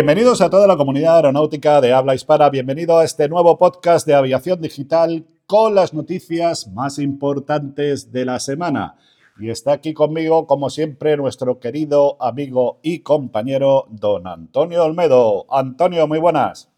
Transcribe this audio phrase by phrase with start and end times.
[0.00, 2.48] Bienvenidos a toda la comunidad aeronáutica de habla hispana.
[2.48, 8.40] Bienvenido a este nuevo podcast de aviación digital con las noticias más importantes de la
[8.40, 8.96] semana.
[9.38, 15.44] Y está aquí conmigo, como siempre, nuestro querido amigo y compañero don Antonio Olmedo.
[15.52, 16.70] Antonio, muy buenas.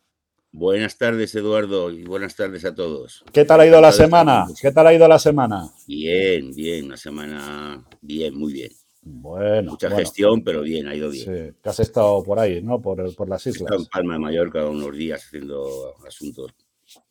[0.50, 3.22] Buenas tardes, Eduardo, y buenas tardes a todos.
[3.32, 4.46] ¿Qué tal ha ido la semana?
[4.60, 5.70] ¿Qué tal ha ido la semana?
[5.86, 8.72] Bien, bien, una semana bien, muy bien.
[9.02, 9.72] Bueno.
[9.72, 11.24] Mucha gestión, pero bien, ha ido bien.
[11.24, 12.80] Sí, que has estado por ahí, ¿no?
[12.80, 13.72] Por, por las islas.
[13.76, 16.52] en Palma de Mallorca unos días haciendo asuntos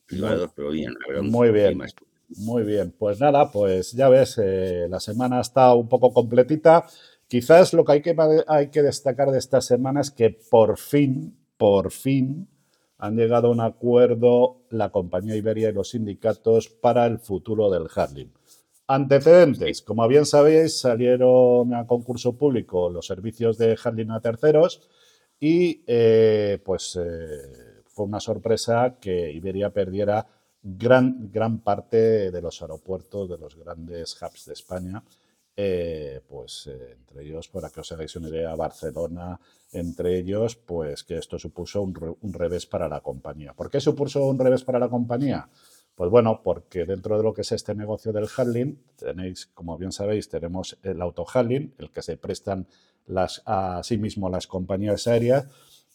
[0.05, 1.23] privados, pero bien, la verdad.
[1.23, 1.81] Muy bien.
[2.37, 2.93] Muy bien.
[2.97, 6.85] Pues nada, pues ya ves, eh, la semana está un poco completita.
[7.27, 8.15] Quizás lo que hay, que
[8.47, 12.47] hay que destacar de esta semana es que por fin, por fin,
[12.97, 17.87] han llegado a un acuerdo la compañía Iberia y los sindicatos para el futuro del
[17.93, 18.31] Harling.
[18.93, 19.81] Antecedentes.
[19.81, 24.89] Como bien sabéis, salieron a concurso público los servicios de Harling a terceros
[25.39, 30.27] y eh, pues eh, fue una sorpresa que Iberia perdiera
[30.61, 35.01] gran, gran parte de los aeropuertos de los grandes hubs de España
[35.55, 39.39] eh, pues entre ellos, para que os hagáis una idea, Barcelona,
[39.73, 43.53] entre ellos, pues que esto supuso un, revés para la compañía.
[43.53, 45.47] ¿Por qué supuso un revés para la compañía?
[46.01, 49.91] Pues bueno, porque dentro de lo que es este negocio del handling, tenéis, como bien
[49.91, 52.65] sabéis, tenemos el auto handling, el que se prestan
[53.05, 55.45] las, a sí mismo las compañías aéreas,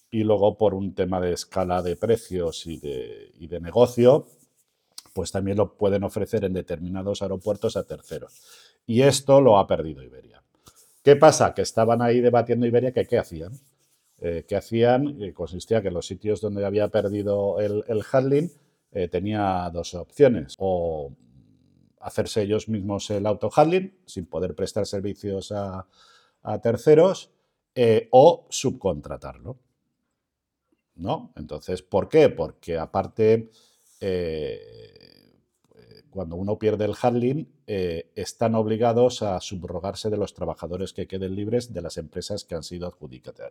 [0.09, 4.29] y luego por un tema de escala de precios y de, negocio,
[5.13, 8.45] pues también lo pueden ofrecer en determinados aeropuertos a terceros.
[8.87, 10.41] Y esto lo ha perdido Iberia.
[11.03, 11.53] ¿Qué pasa?
[11.53, 13.55] Que estaban ahí debatiendo Iberia que qué hacían.
[14.21, 15.21] Eh, ¿Qué hacían?
[15.21, 18.53] Eh, consistía que los sitios donde había perdido el handling
[18.97, 20.55] eh, tenía dos opciones.
[20.59, 21.13] O
[22.01, 25.87] hacerse ellos mismos el auto handling sin poder prestar servicios a,
[26.63, 27.33] terceros
[28.11, 29.59] o subcontratarlo.
[30.95, 31.33] ¿No?
[31.37, 32.29] Entonces, ¿por qué?
[32.29, 33.51] Porque aparte
[36.17, 41.37] cuando uno pierde el handling, eh, están obligados a subrogarse de los trabajadores que queden
[41.37, 42.87] libres de las empresas que han sido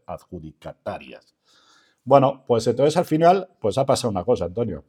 [0.08, 1.36] adjudicatarias.
[2.04, 4.84] Bueno, pues entonces al final, pues ha pasado una cosa, Antonio,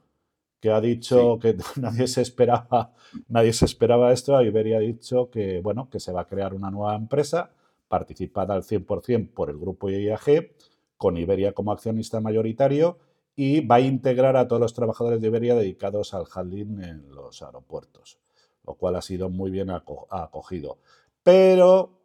[0.61, 2.93] que ha dicho que nadie se esperaba,
[3.29, 6.71] nadie se esperaba esto, Iberia ha dicho que, bueno, que se va a crear una
[6.71, 7.51] nueva empresa
[7.89, 10.51] participada al 100% por el grupo IAG,
[10.97, 12.99] con Iberia como accionista mayoritario
[13.37, 17.43] y va a integrar a todos los trabajadores de Iberia dedicados al handling en los
[17.43, 18.19] aeropuertos,
[18.67, 20.79] lo cual ha sido muy bien acogido.
[21.23, 22.01] Pero,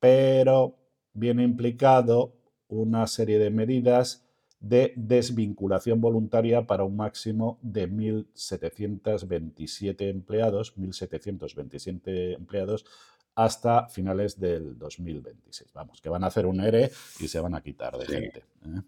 [0.00, 0.74] pero
[1.12, 2.32] viene implicado
[2.68, 4.23] una serie de medidas
[4.64, 12.86] de desvinculación voluntaria para un máximo de 1.727 empleados, 1.727 empleados
[13.34, 15.70] hasta finales del 2026.
[15.74, 18.44] Vamos, que van a hacer un ERE y se van a quitar de gente.
[18.64, 18.80] ¿eh?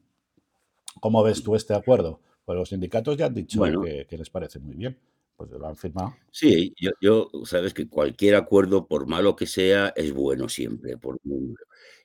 [1.00, 2.22] ¿Cómo ves tú este acuerdo?
[2.46, 4.98] Pues los sindicatos ya han dicho que, les parece muy bien.
[5.36, 6.14] Pues lo han firmado.
[6.30, 10.96] Sí, yo, sabes que cualquier acuerdo, por malo que sea, es bueno siempre.
[10.96, 11.18] Por,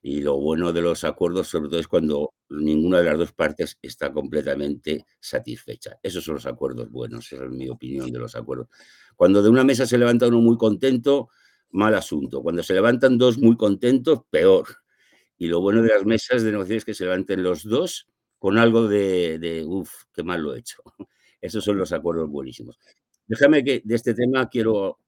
[0.02, 3.78] y lo bueno de los acuerdos, sobre todo, es cuando ninguna de las dos partes
[3.82, 5.98] está completamente satisfecha.
[6.04, 8.68] Esos son los acuerdos buenos, esa es mi opinión de los acuerdos.
[9.16, 11.30] Cuando de una mesa se levanta uno muy contento,
[11.70, 12.42] mal asunto.
[12.42, 14.68] Cuando se levantan dos muy contentos, peor.
[15.38, 18.08] Y lo bueno de las mesas de negociaciones es que se levanten los dos
[18.40, 20.82] con algo de, de uff, qué mal lo he hecho.
[21.42, 22.78] Esos son los acuerdos buenísimos.
[23.28, 25.00] Déjame que de este tema quiero,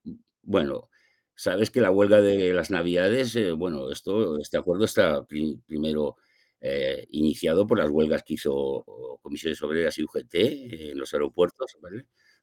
[0.43, 0.89] bueno,
[1.35, 6.17] sabes que la huelga de las Navidades, eh, bueno, esto, este acuerdo está primero
[6.61, 8.85] eh, iniciado por las huelgas que hizo
[9.21, 11.75] Comisiones Obreras y UGT en los aeropuertos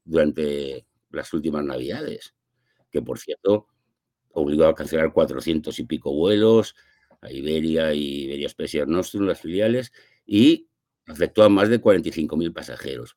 [0.05, 2.35] durante las últimas Navidades,
[2.91, 3.67] que por cierto
[4.33, 6.75] obligó a cancelar 400 y pico vuelos
[7.23, 9.93] a Iberia y Iberia Special Nostrum, las filiales,
[10.27, 10.69] y
[11.07, 13.17] afectó a más de 45.000 pasajeros.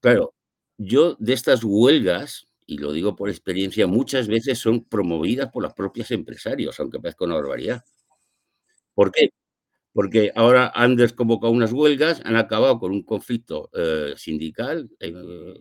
[0.00, 0.34] Claro,
[0.78, 5.74] yo de estas huelgas, y lo digo por experiencia, muchas veces son promovidas por los
[5.74, 7.84] propios empresarios, aunque parezca una barbaridad.
[8.94, 9.30] ¿Por qué?
[9.92, 15.12] Porque ahora han desconvocado unas huelgas, han acabado con un conflicto eh, sindical, eh,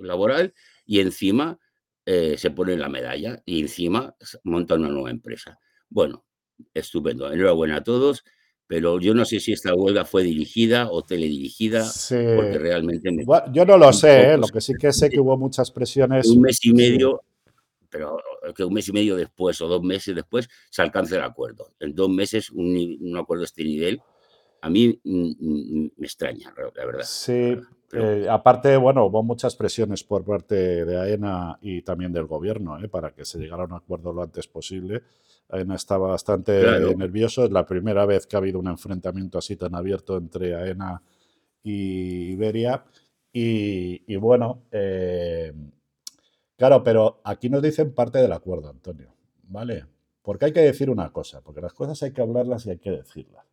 [0.02, 0.54] laboral,
[0.86, 1.60] y encima
[2.06, 5.60] eh, se pone la medalla y encima montan una nueva empresa.
[5.90, 6.26] Bueno,
[6.74, 7.32] estupendo.
[7.32, 8.24] Enhorabuena a todos
[8.74, 13.24] pero yo no sé si esta huelga fue dirigida o teledirigida, porque realmente me...
[13.52, 14.38] yo no lo sé, ¿eh?
[14.40, 16.28] lo que sí que sé que hubo muchas presiones.
[16.28, 17.22] Un mes y medio,
[17.88, 18.18] pero
[18.56, 21.68] que un mes y medio después o dos meses después se alcance el acuerdo.
[21.80, 24.02] En dos meses un, acuerdo de este nivel,
[24.64, 27.04] a mí mm, mm, me extraña, la verdad.
[27.06, 27.56] Sí,
[27.92, 32.90] eh, aparte, bueno, hubo muchas presiones por parte de AENA y también del gobierno ¿eh?
[32.90, 35.04] para que se llegara a un acuerdo lo antes posible.
[35.50, 36.64] AENA está bastante
[36.96, 37.46] nervioso.
[37.46, 41.02] Es la primera vez que ha habido un enfrentamiento así tan abierto entre AENA
[41.64, 42.84] y Iberia.
[43.32, 45.52] Y, bueno, eh,
[46.56, 49.14] claro, pero aquí nos dicen parte del acuerdo, Antonio.
[49.44, 49.86] ¿Vale?
[50.22, 52.92] Porque hay que decir una cosa, porque las cosas hay que hablarlas y hay que
[52.92, 53.46] decirlas.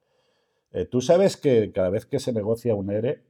[0.72, 3.22] Eh, tú sabes que cada vez que se negocia un ERE,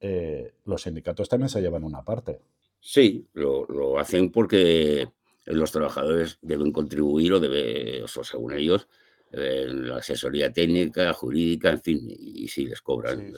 [0.00, 2.40] eh, los sindicatos también se llevan una parte.
[2.80, 5.08] Sí, lo, hacen porque
[5.54, 8.88] los trabajadores deben contribuir o debe, o según ellos,
[9.30, 13.32] la asesoría técnica, jurídica, en fin, y, si les cobran.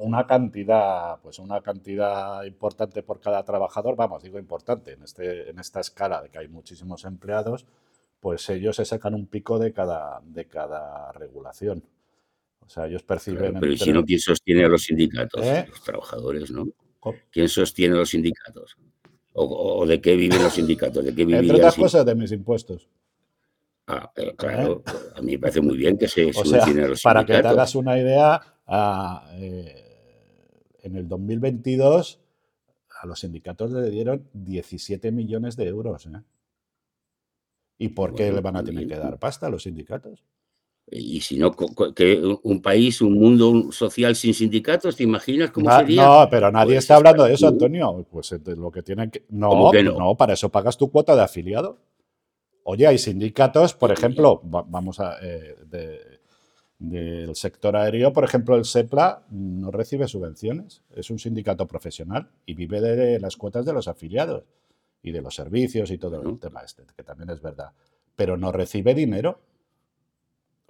[0.00, 5.58] una, cantidad, pues una cantidad importante por cada trabajador, vamos, digo importante, en, este, en
[5.58, 7.66] esta escala de que hay muchísimos empleados,
[8.18, 11.84] pues ellos se sacan un pico de cada, de cada regulación.
[12.60, 13.58] O sea, ellos perciben...
[13.58, 15.44] pero ¿y si no, quién sostiene a los sindicatos?
[15.44, 15.66] ¿Eh?
[15.68, 16.66] Los trabajadores, ¿no?
[17.30, 18.76] ¿Quién sostiene a los sindicatos?
[19.42, 21.04] ¿O, de qué viven los sindicatos?
[21.04, 22.88] ¿De qué Entre otras cosas, de mis impuestos.
[23.86, 24.90] Ah, eh, claro, ¿Eh?
[25.16, 27.24] a mí me parece muy bien que se subvencione los para sindicatos.
[27.24, 28.40] Para que te hagas una idea,
[30.82, 32.20] en el 2022
[33.00, 36.06] a los sindicatos le dieron 17 millones de euros.
[36.06, 36.22] ¿eh?
[37.78, 40.22] ¿Y por qué le van a tener que dar pasta a los sindicatos?
[40.92, 41.52] Y si no,
[41.94, 46.04] que un país, un mundo social sin sindicatos, ¿te imaginas cómo sería?
[46.04, 48.04] No, pero nadie pues está hablando de eso, Antonio.
[48.10, 49.24] Pues lo que tienen que.
[49.28, 51.78] No, no, para eso pagas tu cuota de afiliado.
[52.64, 55.16] Oye, hay sindicatos, por ejemplo, vamos a.
[55.22, 55.54] Eh,
[56.80, 60.82] del sector aéreo, por ejemplo, el SEPLA no recibe subvenciones.
[60.94, 64.44] Es un sindicato profesional y vive de las cuotas de los afiliados
[65.02, 67.72] y de los servicios y todo el tema este, que también es verdad.
[68.16, 69.40] Pero no recibe dinero.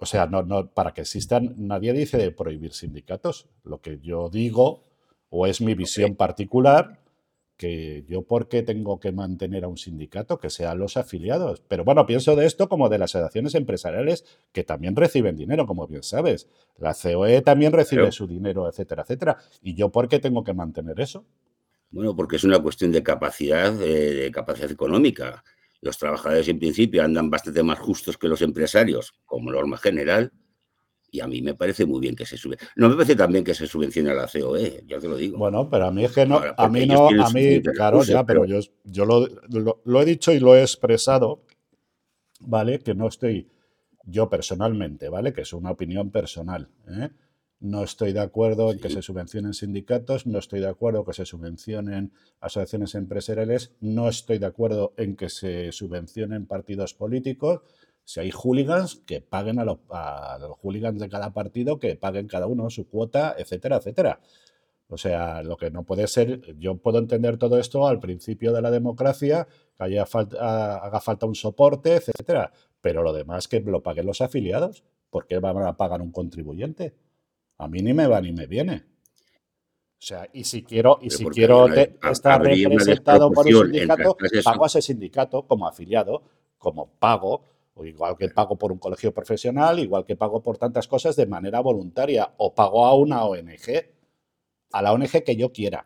[0.01, 3.47] O sea, no, no, para que existan, nadie dice de prohibir sindicatos.
[3.63, 4.81] Lo que yo digo,
[5.29, 6.99] o es mi visión particular,
[7.55, 11.61] que yo por qué tengo que mantener a un sindicato que sean los afiliados.
[11.67, 15.85] Pero bueno, pienso de esto como de las asociaciones empresariales que también reciben dinero, como
[15.85, 16.49] bien sabes.
[16.79, 19.37] La COE también recibe su dinero, etcétera, etcétera.
[19.61, 21.25] ¿Y yo por qué tengo que mantener eso?
[21.91, 25.43] Bueno, porque es una cuestión de capacidad, eh, de capacidad económica.
[25.81, 30.31] Los trabajadores en principio andan bastante más justos que los empresarios, como norma general,
[31.11, 32.57] y a mí me parece muy bien que se sube.
[32.75, 35.37] No me parece también que se subvencione a la COE, ya te lo digo.
[35.37, 38.45] Bueno, pero a mí es que no, a mí no, a mí, claro, ya, pero,
[38.45, 39.27] yo, yo lo,
[39.83, 41.43] lo, he dicho y lo he expresado,
[42.39, 42.79] ¿vale?
[42.79, 43.49] Que no estoy
[44.05, 45.33] yo personalmente, ¿vale?
[45.33, 47.09] Que es una opinión personal, ¿eh?
[47.61, 51.13] No estoy de acuerdo en que se subvencionen sindicatos, no estoy de acuerdo en que
[51.13, 57.61] se subvencionen asociaciones empresariales, no estoy de acuerdo en que se subvencionen partidos políticos.
[58.03, 59.77] Si hay hooligans, que paguen a los,
[60.59, 64.19] hooligans de cada partido, que paguen cada uno su cuota, etcétera, etcétera.
[64.89, 68.63] O sea, lo que no puede ser, yo puedo entender todo esto al principio de
[68.63, 69.47] la democracia,
[69.77, 72.51] que haya haga falta un soporte, etcétera.
[72.81, 76.95] Pero lo demás que lo paguen los afiliados, ¿por qué van a pagar un contribuyente?
[77.61, 78.83] A mí ni me va ni me viene.
[80.01, 84.67] O sea, y si quiero, y si quiero estar representado por un sindicato, pago a
[84.67, 86.23] ese sindicato como afiliado,
[86.57, 90.87] como pago, o igual que pago por un colegio profesional, igual que pago por tantas
[90.87, 93.85] cosas de manera voluntaria, o pago a una ONG,
[94.71, 95.85] a la ONG que yo quiera.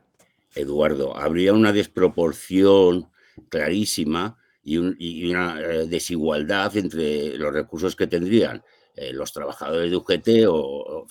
[0.55, 3.09] Eduardo, habría una desproporción
[3.49, 8.63] clarísima y, una eh, desigualdad entre los recursos que tendrían
[8.97, 11.05] eh, los trabajadores de UGT o,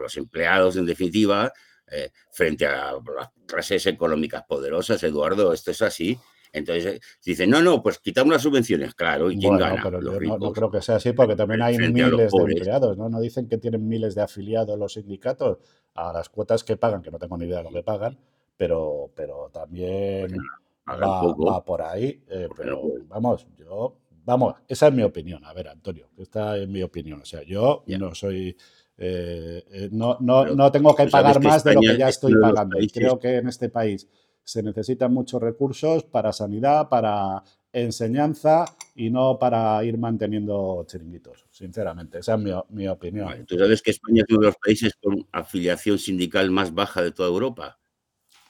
[0.00, 1.50] los, empleados, en definitiva,
[1.90, 5.02] eh, frente a las clases económicas poderosas.
[5.02, 6.18] Eduardo, esto es así.
[6.52, 9.82] Entonces eh, dicen, no, no, pues quitamos las subvenciones, claro, ¿y quién gana?
[9.82, 13.08] Pero no, creo que sea así, porque también hay miles de empleados, ¿no?
[13.08, 15.58] No dicen que tienen miles de afiliados los sindicatos
[15.94, 18.18] a las cuotas que pagan, que no tengo ni idea de lo que pagan,
[18.56, 20.36] pero, pero también
[20.84, 22.22] pues va, por ahí.
[22.56, 23.96] pero vamos, yo
[24.28, 25.42] Vamos, esa es mi opinión.
[25.46, 27.22] A ver, Antonio, esta es mi opinión.
[27.22, 28.54] O sea, yo no soy.
[28.98, 32.78] Eh, eh, no, no, tengo que pagar más de lo que ya estoy pagando.
[32.78, 34.06] Y creo que en este país
[34.44, 37.42] se necesitan muchos recursos para sanidad, para
[37.72, 42.18] enseñanza y no para ir manteniendo chiringuitos, sinceramente.
[42.18, 43.46] Esa es mi, opinión.
[43.46, 47.12] ¿Tú sabes que España es uno de los países con afiliación sindical más baja de
[47.12, 47.78] toda Europa?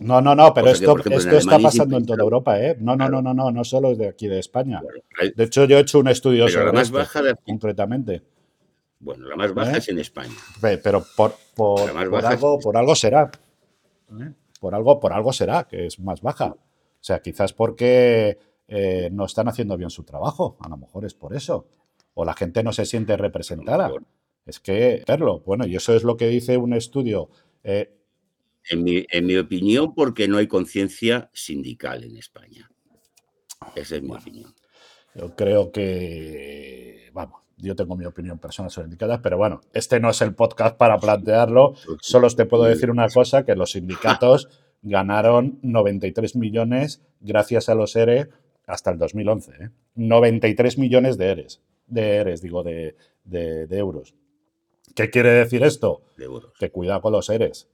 [0.00, 2.76] No, no, no, pero esto, esto está pasando en toda Europa, ¿eh?
[2.78, 4.80] No, no, no, no, no, no solo es de aquí de España.
[5.34, 7.34] de hecho, yo he hecho un estudio sobre la más baja de...
[7.34, 8.22] concretamente.
[9.00, 9.78] Bueno, la más baja ¿Eh?
[9.78, 10.34] es en España.
[10.60, 13.30] Pero por, por, algo, por algo será.
[14.20, 14.32] ¿Eh?
[14.60, 16.46] Por, algo, por algo será que es más baja.
[16.46, 16.56] O
[17.00, 18.38] sea, quizás porque
[18.68, 20.56] eh, no están haciendo bien su trabajo.
[20.60, 21.66] A lo mejor es por eso.
[22.14, 23.90] O la gente no se siente representada.
[24.46, 25.40] Es que, verlo.
[25.40, 27.30] Bueno, y eso es lo que dice un estudio
[28.70, 28.84] en
[29.26, 32.70] mi, opinión, porque no hay conciencia sindical en España.
[33.74, 34.54] Esa es mi opinión.
[35.14, 40.10] Yo creo que, vamos, yo tengo mi opinión personal sobre sindicatos, pero bueno, este no
[40.10, 41.74] es el podcast para plantearlo.
[42.00, 44.48] Solo te puedo decir una cosa, que los sindicatos
[44.82, 48.28] ganaron 93 millones gracias a los ERE
[48.66, 49.70] hasta el 2011.
[49.96, 50.80] 93 ¿eh?
[50.80, 52.94] millones de ERES, de ERES, digo, de,
[53.70, 54.14] euros.
[54.94, 56.02] ¿Qué quiere decir esto?
[56.58, 57.68] Que cuidado con los ERES,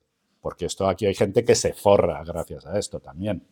[0.45, 3.47] porque esto aquí hay gente que se forra gracias a esto también.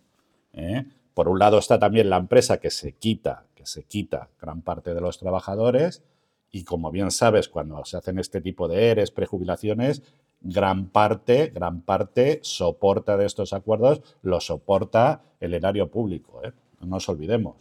[0.52, 0.84] ¿eh?
[1.14, 4.92] Por un lado está también la empresa que se quita, que se quita gran parte
[4.92, 6.02] de los trabajadores
[6.50, 10.02] y como bien sabes, cuando se hacen este tipo de ERES, prejubilaciones,
[10.42, 16.42] gran parte, gran parte soporta de estos acuerdos, lo soporta el erario público.
[16.44, 16.52] ¿eh?
[16.82, 17.56] No nos olvidemos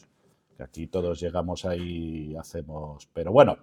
[0.58, 3.08] que aquí todos llegamos ahí y hacemos.
[3.14, 3.60] Pero bueno,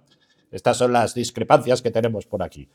[0.50, 2.70] estas son las discrepancias que tenemos por aquí.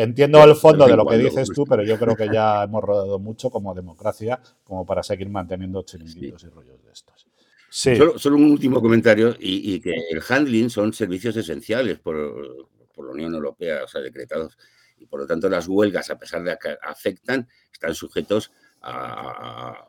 [0.00, 3.18] Entiendo el fondo de lo que dices tú, pero yo creo que ya hemos rodado
[3.18, 7.26] mucho como democracia como para seguir manteniendo chiringuitos y rollos de estos.
[7.68, 13.82] Solo, un último comentario, y, que el handling son servicios esenciales por, la Unión Europea,
[13.82, 14.56] o sea, decretados,
[14.98, 18.52] y por lo tanto las huelgas, a pesar de que afectan, están sujetos
[18.82, 19.84] a,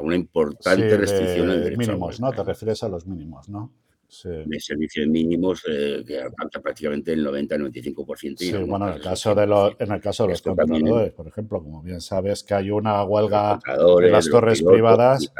[0.00, 2.32] una importante restricción de mínimos, ¿no?
[2.32, 3.74] Te refieres a los mínimos, ¿no?
[4.08, 8.36] De servicios mínimos eh, que alcanza prácticamente el 90-95%.
[8.38, 11.62] Sí, bueno, en el, caso de los, en el caso de los controladores, por ejemplo,
[11.62, 15.30] como bien sabes que hay una huelga en las torres privadas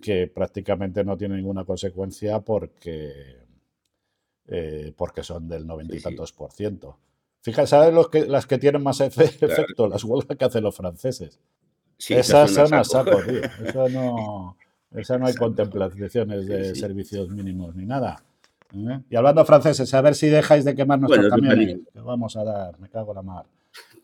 [0.00, 3.38] que prácticamente no tiene ninguna consecuencia porque,
[4.46, 6.98] eh, porque son del 90 y tantos por ciento.
[7.40, 9.88] Fíjate, ¿sabes los que, las que tienen más efecto?
[9.88, 11.40] Las huelgas que hacen los franceses.
[11.98, 13.42] esas son a saco, tío.
[13.66, 14.56] Eso no...
[14.94, 18.22] Esa no hay contemplaciones de servicios mínimos ni nada.
[18.74, 19.00] ¿eh?
[19.08, 21.80] Y hablando franceses, a ver si dejáis de quemar nuestros camiones.
[21.92, 23.46] Que vamos a dar, me cago en la mar.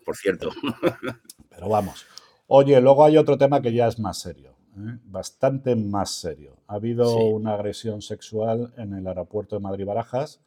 [0.04, 0.50] Por cierto.
[1.50, 2.07] Pero vamos.
[2.47, 4.99] Oye, luego hay otro tema que ya es más serio, ¿eh?
[5.04, 6.57] bastante más serio.
[6.66, 10.40] Ha habido una agresión sexual en el aeropuerto de Madrid-Barajas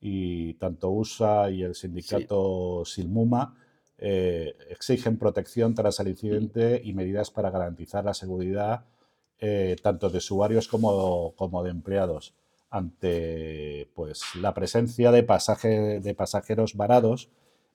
[0.00, 3.56] y tanto USA y el sindicato Silmuma
[4.00, 8.84] eh, exigen protección tras el incidente y medidas para garantizar la seguridad
[9.40, 12.34] eh, tanto de usuarios como, como, de empleados
[12.70, 17.28] ante pues, la presencia de, pasaje, de pasajeros varados,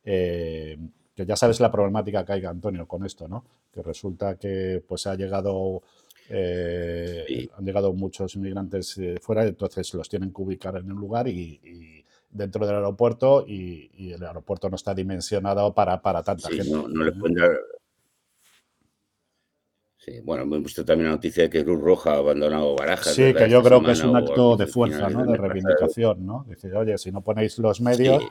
[0.04, 0.78] eh,
[1.16, 3.46] que ya sabes la problemática que hay, Antonio, con esto, ¿no?
[3.72, 5.82] Que resulta que pues, ha llegado,
[6.30, 12.04] eh, han llegado muchos inmigrantes fuera, entonces los tienen que ubicar en un lugar y,
[12.30, 16.70] dentro del aeropuerto y, el aeropuerto no está dimensionado para, para tanta gente.
[16.70, 17.52] No, no le pueden dar
[20.04, 23.14] Sí, bueno, hemos visto también la noticia de que Cruz Roja ha abandonado Barajas.
[23.14, 25.24] Sí, que yo creo que es un acto de fuerza, ¿no?
[25.26, 26.46] De reivindicación, ¿no?
[26.50, 28.22] Dice, oye, si no ponéis los medios,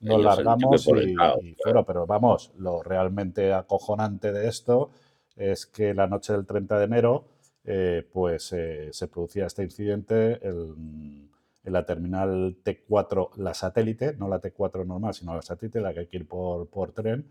[0.00, 1.14] nos largamos y,
[1.54, 1.84] fuera.
[1.86, 4.90] Pero vamos, lo realmente acojonante de esto
[5.34, 7.24] es que la noche del 30 de enero,
[7.64, 11.30] eh, pues eh, se producía este incidente en
[11.64, 16.06] la terminal T4, la satélite, no la T4 normal, sino la satélite, la que hay
[16.08, 17.24] que ir por, por tren,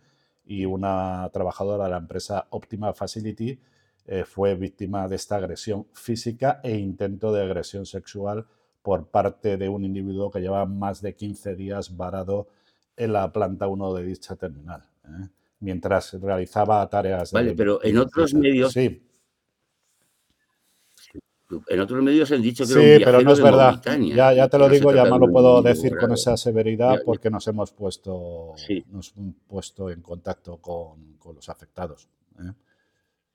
[0.44, 3.60] y una trabajadora de la empresa Optima Facility
[4.08, 8.46] eh, fue víctima de esta agresión física e intento de agresión sexual
[8.82, 12.48] por parte de un individuo que lleva más de 15 días varado
[12.98, 15.28] en la planta 1 de dicha terminal, ¿eh?
[15.60, 17.32] mientras realizaba tareas.
[17.32, 18.74] Vale, pero en otros medios.
[18.74, 19.04] Sí.
[21.68, 22.74] En otros medios han dicho que.
[22.74, 23.82] Sí, pero no es verdad.
[24.16, 27.48] Ya, ya te lo digo, ya no lo puedo decir con esa severidad porque nos
[27.48, 28.56] hemos puesto,
[28.88, 32.08] nos hemos puesto en contacto con, con los afectados.
[32.40, 32.52] ¿eh?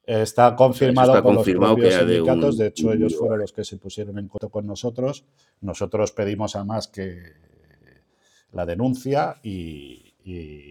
[0.06, 4.28] Está confirmado por los propios sindicatos, de hecho ellos fueron los que se pusieron en
[4.28, 5.24] contacto con nosotros.
[5.60, 7.32] Nosotros pedimos además que
[8.52, 10.14] la denuncia y,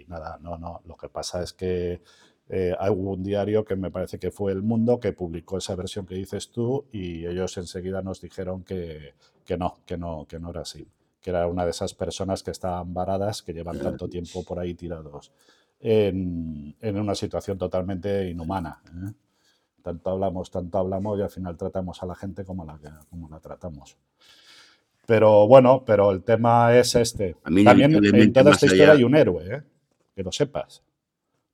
[0.08, 2.02] nada, no, no, lo que pasa es que
[2.48, 6.06] eh, hay un diario que me parece que fue El Mundo que publicó esa versión
[6.06, 10.52] que dices tú y ellos enseguida nos dijeron que, que no, que no, que no
[10.52, 10.88] era así,
[11.22, 14.76] que era una de esas personas que estaban varadas, que llevan tanto tiempo por ahí
[14.76, 15.34] tirados
[15.82, 18.82] en, en una situación totalmente inhumana.
[18.88, 19.12] ¿eh?
[19.86, 23.40] Tanto hablamos, tanto hablamos y al final tratamos a la gente como la, como la
[23.40, 23.96] tratamos.
[25.06, 27.36] Pero bueno, pero el tema es este.
[27.44, 29.62] También en toda esta historia hay un héroe, ¿eh?
[30.16, 30.82] que lo sepas.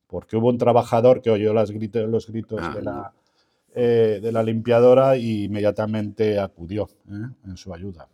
[0.08, 3.14] Porque hubo un trabajador que oyó los gritos, los gritos ah, de, la,
[3.76, 7.28] eh, de la limpiadora y inmediatamente acudió ¿eh?
[7.46, 8.08] en su ayuda.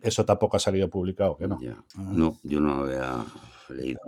[0.00, 1.58] Eso tampoco ha salido publicado, ¿que no?
[1.96, 2.12] Ah.
[2.12, 3.24] No, yo no había
[3.70, 4.02] leído.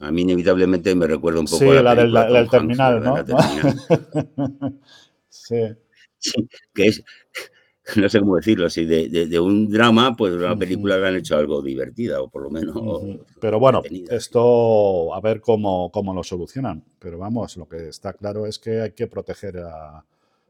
[0.00, 3.16] A mí inevitablemente me recuerda un poco sí, a la, del, terminal, ¿no?
[5.28, 5.56] sí.
[6.18, 6.48] sí.
[6.74, 7.04] Que es,
[7.96, 11.62] no sé cómo decirlo, si de, un drama, pues una película le han hecho algo
[11.62, 12.76] divertida, o por lo menos.
[13.40, 16.82] Pero bueno, esto a ver cómo, cómo, lo solucionan.
[16.98, 20.04] Pero vamos, lo que está claro es que hay que proteger a,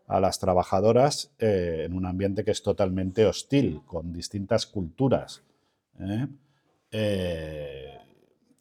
[0.07, 5.43] a las trabajadoras eh, en un ambiente que es totalmente hostil, con distintas culturas.
[6.01, 6.27] ¿eh?
[6.91, 7.94] Eh,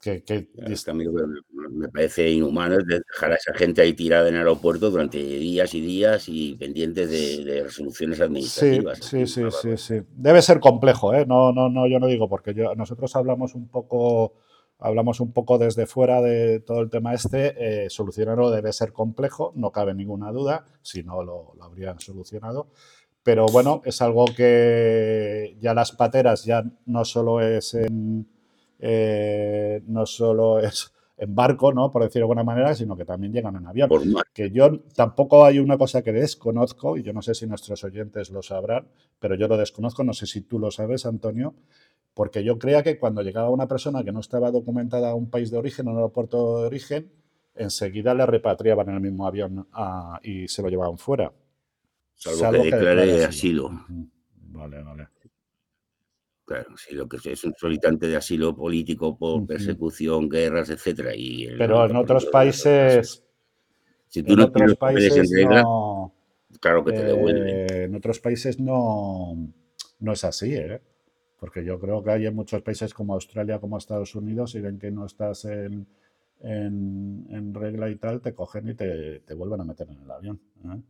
[0.03, 1.23] que, que es que a mí lo que
[1.71, 5.79] me parece inhumano dejar a esa gente ahí tirada en el aeropuerto durante días y
[5.79, 8.99] días y pendientes de, de resoluciones administrativas.
[8.99, 10.01] sí, sí, sí, sí.
[10.15, 11.25] Debe ser complejo, ¿eh?
[11.25, 14.33] No, no, no, yo no digo, porque yo, nosotros hablamos un poco,
[14.77, 17.85] hablamos un poco desde fuera de todo el tema este.
[17.85, 22.67] eh, solucionarlo debe ser complejo, no cabe ninguna duda, si no lo, lo habrían solucionado.
[23.23, 28.27] Pero bueno, es algo que ya las pateras ya no solo es en,
[28.85, 31.89] eh, no solo es en barco, ¿no?
[31.89, 33.89] Por decirlo de alguna manera, sino que también llegan en avión.
[34.33, 38.29] Que yo tampoco hay una cosa que desconozco, y yo no sé si nuestros oyentes
[38.29, 41.55] lo sabrán, pero yo lo desconozco, no sé si tú lo sabes, Antonio,
[42.13, 45.49] porque yo creía que cuando llegaba una persona que no estaba documentada a un país
[45.49, 47.11] de origen, a un aeropuerto de origen,
[47.55, 51.31] enseguida le repatriaban en el mismo avión ah, y se lo llevaban fuera.
[52.15, 53.71] Salvo, que declare asilo.
[54.49, 55.07] Vale, vale.
[56.45, 61.45] Claro, si lo que es un solicitante de asilo político por persecución, guerras, etcétera, y
[61.45, 63.23] el Pero en 90% otros países,
[64.09, 66.13] si tú en no otros papeles en países regla, no,
[66.59, 67.47] claro que te devuelven.
[67.47, 69.37] eh, en otros países no,
[69.99, 70.81] no es así, ¿eh?
[71.39, 74.79] Porque yo creo que hay en muchos países como Australia, como Estados Unidos, y ven
[74.79, 75.87] que no estás en,
[76.41, 80.11] en, en regla y tal, te cogen y te, te vuelven a meter en el
[80.11, 80.41] avión.
[80.65, 80.81] ¿eh?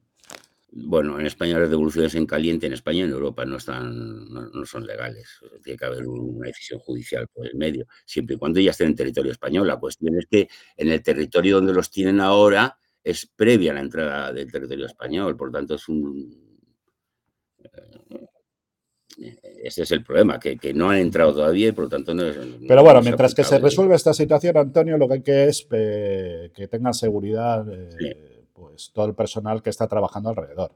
[0.75, 4.49] Bueno, en España las devoluciones en caliente, en España y en Europa no están, no,
[4.49, 5.39] no son legales.
[5.63, 8.95] Tiene que haber una decisión judicial por el medio, siempre y cuando ya estén en
[8.95, 9.67] territorio español.
[9.67, 13.81] La cuestión es que en el territorio donde los tienen ahora es previa a la
[13.81, 16.57] entrada del territorio español, por tanto es un
[19.19, 22.15] eh, ese es el problema, que, que no han entrado todavía y por lo tanto
[22.15, 22.35] no es.
[22.35, 23.69] Pero no bueno, mientras que se aplicable.
[23.69, 28.32] resuelve esta situación, Antonio, lo que hay que es eh, que tengan seguridad eh, Sí.
[28.53, 30.71] Pues todo el personal que está trabajando alrededor.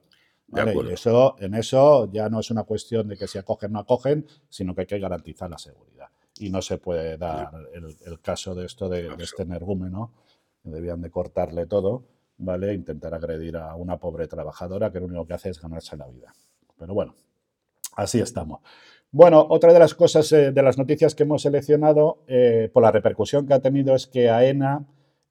[0.50, 3.80] Y eso, en eso ya no es una cuestión de que si acogen o no
[3.80, 6.08] acogen, sino que hay que garantizar la seguridad.
[6.40, 10.13] Y no se puede dar el, el caso de esto de, de este energúmeno,
[10.63, 12.04] que debían de cortarle todo,
[12.38, 12.74] ¿vale?
[12.74, 16.34] Intentar agredir a una pobre trabajadora que lo único que hace es ganarse la vida.
[16.78, 17.16] Pero bueno,
[17.96, 18.62] así estamos.
[19.12, 22.92] Bueno, otra de las cosas eh, de las noticias que hemos seleccionado eh, por la
[22.92, 24.86] repercusión que ha tenido es que AENA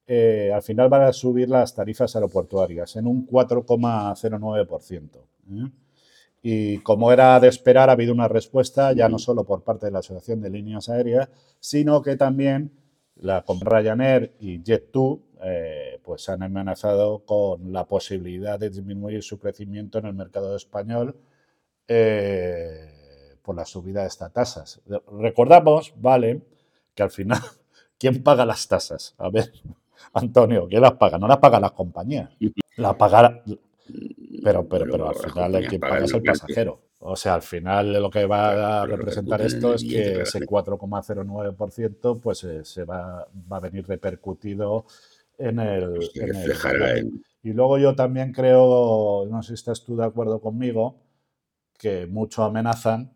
[0.06, 5.10] eh, al final van a subir las tarifas aeroportuarias en un 4,09%.
[5.50, 5.70] ¿eh?
[6.42, 9.92] Y como era de esperar, ha habido una respuesta ya no solo por parte de
[9.92, 12.70] la Asociación de Líneas Aéreas, sino que también
[13.16, 19.98] la Ryanair y Jet2 eh, pues han amenazado con la posibilidad de disminuir su crecimiento
[19.98, 21.16] en el mercado español
[21.88, 24.80] eh, por la subida de estas tasas.
[25.20, 26.42] Recordamos, vale,
[26.94, 27.40] que al final,
[27.98, 29.14] ¿quién paga las tasas?
[29.18, 29.52] A ver,
[30.12, 31.18] Antonio, ¿quién las paga?
[31.18, 32.30] No las pagan las compañías.
[32.76, 33.42] La paga,
[34.44, 36.82] pero, pero, pero al las final el que paga es el pasajero.
[36.98, 40.46] O sea, al final lo que va a representar esto es que ese gente.
[40.46, 44.84] 4,09% pues eh, se va, va a venir repercutido
[45.38, 46.98] en el, en el reflejará.
[47.42, 50.96] Y luego yo también creo, no sé si estás tú de acuerdo conmigo,
[51.78, 53.12] que mucho amenazan,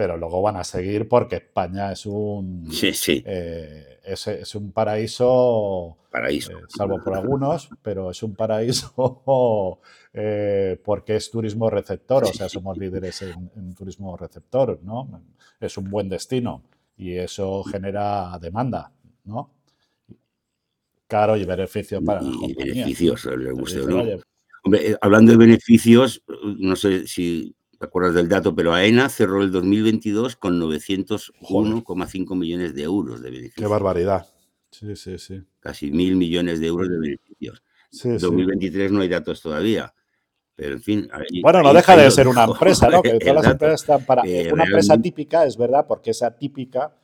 [0.00, 4.72] pero luego van a seguir porque España es un, Sí, sí, eh, es, es un
[4.72, 6.52] paraíso, paraíso.
[6.52, 9.78] eh, salvo por algunos, pero es un paraíso
[10.14, 15.22] eh, porque es turismo receptor, o sea, somos líderes en, en turismo receptor, ¿no?
[15.60, 16.62] Es un buen destino
[16.96, 18.90] y eso genera demanda,
[19.24, 19.50] ¿no?
[21.06, 22.74] Caro y beneficio para las Y compañías.
[22.74, 24.02] beneficios, o dicen, no.
[24.64, 26.22] Hombre, hablando de beneficios,
[26.58, 32.74] no sé si te acuerdas del dato, pero AENA cerró el 2022 con 901,5 millones
[32.74, 33.70] de euros de qué beneficios.
[33.70, 34.26] barbaridad.
[34.70, 35.42] Sí, sí, sí.
[35.60, 37.62] Casi mil millones de euros de beneficios.
[37.90, 38.18] Sí, sí.
[38.18, 39.94] 2023 no hay datos todavía.
[40.54, 43.00] Pero en fin, ahí, Bueno, no deja de ser una empresa, ¿no?
[43.02, 44.24] Que todas las empresas están para.
[44.26, 46.94] Eh, una empresa típica, es verdad, porque esa típica,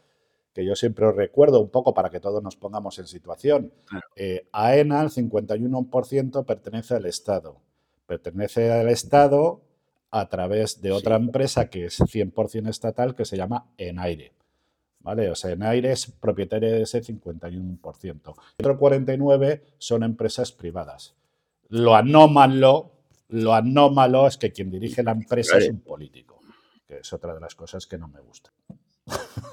[0.53, 3.73] que yo siempre os recuerdo un poco para que todos nos pongamos en situación.
[3.87, 4.07] Claro.
[4.15, 7.63] Eh, AENA, el 51% pertenece al Estado.
[8.07, 9.63] Pertenece al Estado
[10.11, 11.25] a través de otra Sí.
[11.25, 14.33] empresa que es 100% estatal, que se llama Enaire.
[15.01, 15.31] ¿Vale?
[15.31, 18.35] O sea, Enaire es propietaria de ese 51%.
[18.59, 21.15] El otro 49% son empresas privadas.
[21.69, 22.93] Lo anómalo,
[23.29, 26.41] lo anómalo es que quien dirige la empresa es un político,
[26.87, 28.51] que es otra de las cosas que no me gusta.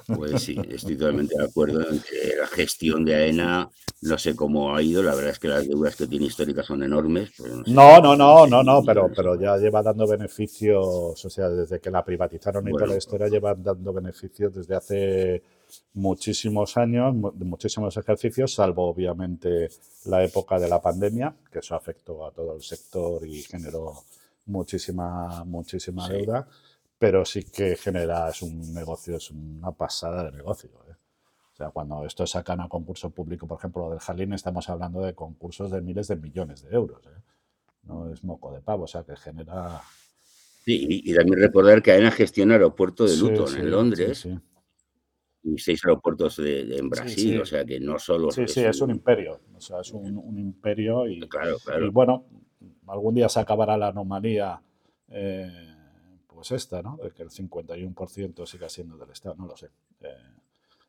[0.07, 3.69] Pues sí, estoy totalmente de acuerdo en que la gestión de AENA,
[4.01, 6.83] no sé cómo ha ido, la verdad es que las deudas que tiene históricas son
[6.83, 7.31] enormes.
[7.39, 8.15] no sé, No, no,
[8.47, 12.71] no, no, pero, pero ya lleva dando beneficios, o sea, desde que la privatizaron y
[12.71, 15.43] toda la historia lleva dando beneficios desde hace
[15.93, 19.69] muchísimos años, muchísimos ejercicios, salvo obviamente
[20.05, 24.03] la época de la pandemia, que eso afectó a todo el sector y generó
[24.45, 26.47] muchísima, muchísima deuda,
[26.97, 30.69] pero sí que genera, es un negocio, es una pasada de negocio.
[30.89, 30.95] ¿eh?
[31.53, 35.01] O sea, cuando esto sacan a concurso público, por ejemplo, lo del Jalín, estamos hablando
[35.01, 37.05] de concursos de miles de millones de euros.
[37.05, 37.21] ¿eh?
[37.83, 39.81] No es moco de pavo, o sea, que genera...
[40.65, 44.25] Sí, y, también recordar que AENA gestiona el aeropuerto de Luton en Londres
[45.43, 48.31] y seis aeropuertos de, en Brasil, o sea que no solo...
[48.31, 51.85] Sí, sí, es un imperio, o sea, es un, imperio y, claro, claro.
[51.85, 52.25] y, bueno,
[52.87, 54.61] algún día se acabará la anomalía,
[55.09, 55.72] eh,
[56.43, 56.97] pues esta, ¿no?
[56.97, 59.69] De que el 51% siga siendo del Estado, no lo sé.
[60.01, 60.07] Eh,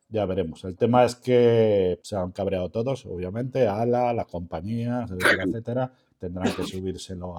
[0.09, 0.65] ya veremos.
[0.65, 6.53] El tema es que se han cabreado todos, obviamente, ALA, las compañías, etcétera, etcétera, tendrán
[6.53, 7.35] que subírselo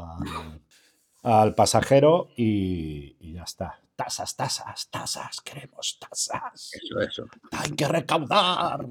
[1.23, 6.73] al, pasajero y, y ya está tasas, tasas, tasas, queremos tasas.
[6.73, 7.25] Eso, eso.
[7.53, 8.87] Hay que recaudar.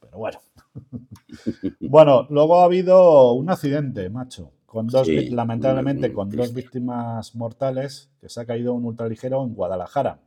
[0.00, 0.38] Pero bueno.
[1.80, 4.52] bueno, luego ha habido un accidente, macho.
[4.74, 10.18] Con dos, lamentablemente, con dos víctimas mortales, que se ha caído un ultraligero en Guadalajara,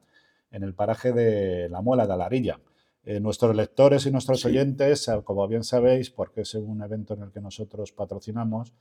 [0.51, 2.57] en el paraje de la Muela de Alarilla.
[3.03, 7.23] Eh, nuestros lectores y nuestros oyentes, eh, como bien sabéis, porque es un evento en
[7.23, 8.73] el que nosotros patrocinamos,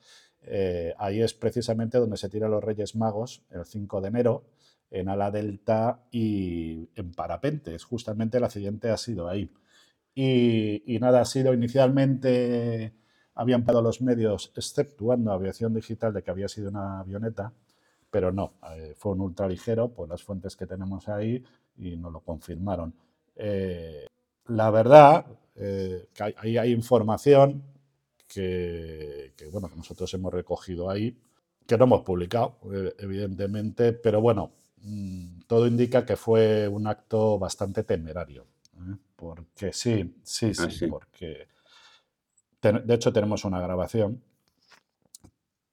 [0.43, 4.45] eh, ahí es precisamente donde se tiran los Reyes Magos, el 5 de enero,
[4.93, 7.83] en ala delta y en parapentes.
[7.83, 9.51] Justamente el accidente ha sido ahí.
[10.15, 12.93] Y, nada, ha sido inicialmente,
[13.37, 17.53] habían pedido los medios, exceptuando aviación digital, de que había sido una avioneta,
[18.11, 21.45] pero no, eh, fue un ultraligero por las fuentes que tenemos ahí
[21.79, 22.93] y nos lo confirmaron.
[23.37, 24.07] Eh,
[24.49, 27.63] la verdad, eh, que hay, hay, información
[28.27, 31.17] que, que, bueno, que nosotros hemos recogido ahí,
[31.67, 32.59] que no hemos publicado,
[32.99, 34.53] evidentemente, pero bueno,
[34.87, 38.47] Mm, todo indica que fue un acto bastante temerario.
[38.77, 38.97] ¿eh?
[39.17, 41.49] Porque sí, sí, ah, sí, porque
[42.73, 44.23] de hecho tenemos una grabación,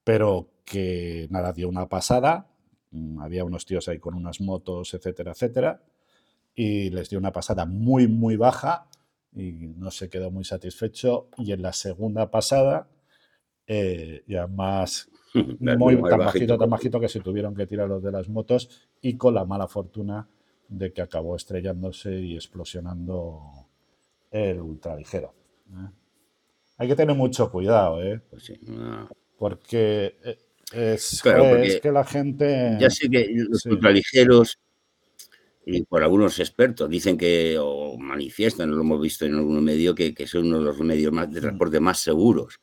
[0.04, 2.48] pero que nada, dio una pasada.
[2.90, 5.82] Mm, había unos tíos ahí con unas motos, etcétera, etcétera,
[6.54, 8.88] y les dio una pasada muy, muy baja
[9.34, 11.28] y no se quedó muy satisfecho.
[11.38, 12.88] Y en la segunda pasada,
[13.66, 15.10] eh, ya más
[15.60, 19.16] muy, tan bajito, tan bajito que se tuvieron que tirar los de las motos y
[19.16, 20.28] con la mala fortuna
[20.68, 23.68] de que acabó estrellándose y explosionando
[24.30, 25.34] el ultraligero.
[25.70, 26.03] ¿eh?
[26.76, 28.20] Hay que tener mucho cuidado, ¿eh?
[28.30, 28.52] Pues
[29.38, 30.38] porque eh,
[30.72, 32.76] es, que la gente...
[32.80, 34.58] Ya sé que los ultraligeros,
[35.66, 40.14] y por algunos expertos, dicen que, o manifiestan, lo hemos visto en algún medio, que,
[40.14, 41.42] que son uno de los medios más, de mm.
[41.42, 42.60] transporte más seguros.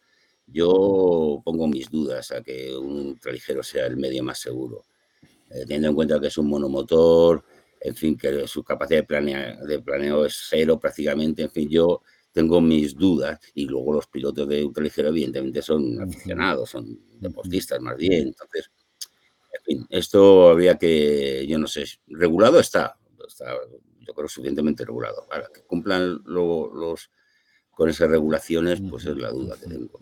[0.47, 4.83] Yo pongo mis dudas a que un ultraligero sea el medio más seguro,
[5.49, 7.43] eh, teniendo en cuenta que es un monomotor,
[7.79, 12.61] en fin, que su capacidad de, de planeo es cero prácticamente, en fin, yo tengo
[12.61, 18.29] mis dudas y luego los pilotos de ultraligero evidentemente son aficionados, son deportistas más bien,
[18.29, 18.71] entonces,
[19.53, 23.53] en fin, esto habría que, yo no sé, regulado está, está
[23.99, 27.09] yo creo suficientemente regulado, para que cumplan luego los
[27.71, 30.01] con esas regulaciones, pues es la duda que tengo.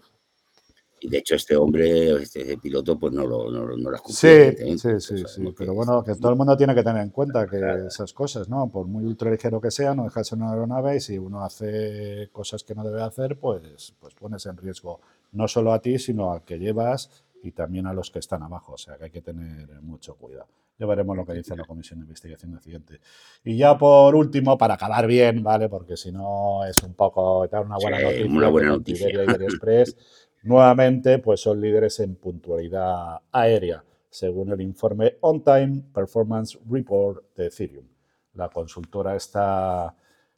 [1.02, 4.52] Y de hecho este hombre, este piloto, pues no, lo, no, no las cumplió.
[4.52, 5.54] Sí, sí, sí, sí.
[5.58, 8.70] Pero bueno, que todo el mundo tiene que tener en cuenta que esas cosas, ¿no?
[8.70, 11.44] Por muy ultra ligero que sea, no deja de ser una aeronave y si uno
[11.44, 15.00] hace cosas que no debe hacer, pues, pues pones en riesgo
[15.32, 18.74] no solo a ti, sino al que llevas y también a los que están abajo.
[18.74, 20.48] O sea que hay que tener mucho cuidado.
[20.78, 23.02] Ya veremos lo que dice la Comisión de Investigación de Accidentes.
[23.44, 25.68] Y ya por último, para acabar bien, ¿vale?
[25.68, 28.32] Porque si no es un poco dar una buena noticia.
[28.32, 29.10] Una buena noticia.
[29.10, 29.98] Express
[30.44, 37.48] Nuevamente, pues son líderes en puntualidad aérea, según el informe On Time Performance Report de
[37.48, 37.86] Ethereum.
[38.34, 39.96] La consultora está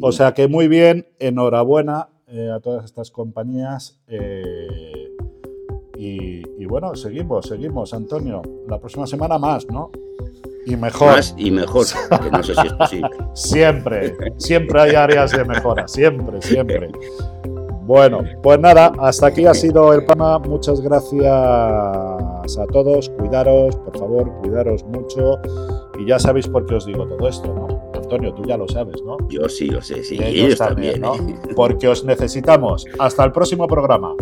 [0.00, 3.98] O sea que muy bien, enhorabuena eh, a todas estas compañías.
[4.06, 5.10] Eh,
[5.96, 8.42] y, bueno, seguimos, seguimos, Antonio.
[8.68, 9.90] La próxima semana más, ¿no?
[10.66, 11.16] Y mejor.
[11.16, 11.84] Más y mejor,
[12.22, 13.10] que no sé si es posible.
[13.34, 16.92] siempre, siempre hay áreas de mejora, siempre, siempre.
[17.86, 20.38] Bueno, pues nada, hasta aquí ha sido el PAMA.
[20.38, 23.10] Muchas gracias a todos.
[23.10, 25.38] Cuidaros, por favor, cuidaros mucho.
[25.98, 27.90] Y ya sabéis por qué os digo todo esto, ¿no?
[27.94, 29.16] Antonio, tú ya lo sabes, ¿no?
[29.28, 30.16] Yo sí lo sé, sí.
[30.18, 31.12] Y ellos, también, ¿no?
[31.54, 32.86] Porque os necesitamos.
[32.98, 34.14] Hasta el próximo programa.